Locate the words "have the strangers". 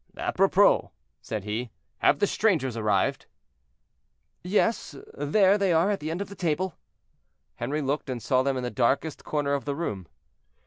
1.99-2.75